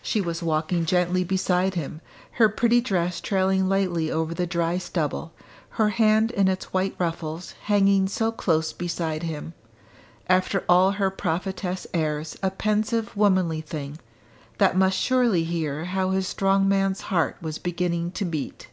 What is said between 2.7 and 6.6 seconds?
dress trailing lightly over the dry stubble, her hand in